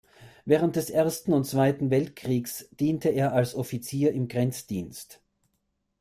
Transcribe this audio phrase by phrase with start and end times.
[0.45, 5.21] Während des Ersten und Zweiten Weltkriegs diente er als Offizier im Grenzdienst.